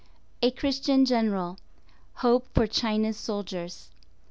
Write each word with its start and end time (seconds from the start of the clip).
_*A 0.41 0.49
Christian 0.49 1.05
General* 1.05 1.59
*HOPE 2.23 2.47
FOR 2.55 2.65
CHINA'S 2.65 3.17
SOLDIERS. 3.17 3.89